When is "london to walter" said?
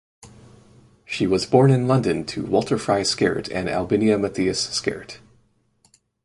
1.87-2.79